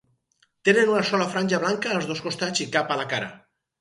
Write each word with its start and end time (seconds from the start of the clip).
Tenen 0.69 0.93
una 0.93 1.03
sola 1.11 1.27
franja 1.35 1.59
blanca 1.65 1.91
als 1.99 2.07
dos 2.13 2.25
costats 2.29 2.65
i 2.67 2.71
cap 2.77 2.95
a 2.95 2.99
la 3.03 3.07
cara. 3.13 3.29